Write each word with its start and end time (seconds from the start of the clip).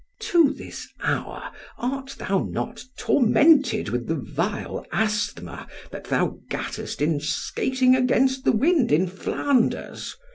To 0.21 0.51
this 0.51 0.87
hour 1.03 1.51
art 1.77 2.15
thou 2.17 2.39
not 2.43 2.85
tormented 2.97 3.89
with 3.89 4.07
the 4.07 4.15
vile 4.15 4.83
asthma 4.91 5.67
that 5.91 6.05
thou 6.05 6.39
gattest 6.49 7.03
in 7.03 7.19
skating 7.19 7.95
against 7.95 8.43
the 8.43 8.51
wind 8.51 8.91
in 8.91 9.07
_Flanders? 9.07 10.15